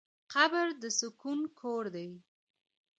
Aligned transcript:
قبر 0.33 0.65
د 0.81 0.83
سکون 0.99 1.39
کور 1.59 1.83
دی. 1.95 2.09